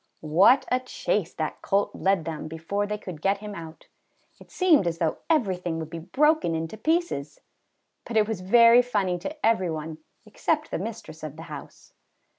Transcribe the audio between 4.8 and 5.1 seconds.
as